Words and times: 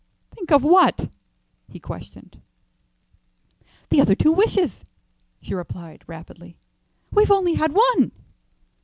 "Think 0.31 0.51
of 0.51 0.63
what?" 0.63 1.11
he 1.69 1.79
questioned. 1.79 2.41
"The 3.91 4.01
other 4.01 4.15
two 4.15 4.31
wishes," 4.31 4.83
she 5.43 5.53
replied, 5.53 6.03
rapidly. 6.07 6.57
"We've 7.11 7.29
only 7.29 7.53
had 7.53 7.71
one." 7.75 8.11